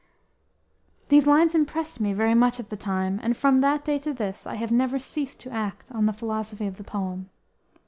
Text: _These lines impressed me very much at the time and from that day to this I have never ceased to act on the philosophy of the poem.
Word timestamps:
_These 1.09 1.27
lines 1.27 1.53
impressed 1.53 2.01
me 2.01 2.11
very 2.11 2.33
much 2.33 2.59
at 2.59 2.71
the 2.71 2.75
time 2.75 3.19
and 3.21 3.37
from 3.37 3.61
that 3.61 3.85
day 3.85 3.99
to 3.99 4.15
this 4.15 4.47
I 4.47 4.55
have 4.55 4.71
never 4.71 4.97
ceased 4.97 5.39
to 5.41 5.51
act 5.51 5.91
on 5.91 6.07
the 6.07 6.11
philosophy 6.11 6.65
of 6.65 6.77
the 6.77 6.83
poem. 6.83 7.29